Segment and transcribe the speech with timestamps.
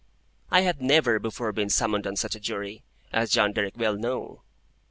[0.49, 2.81] I had never before been summoned on such a Jury,
[3.13, 4.41] as John Derrick well knew.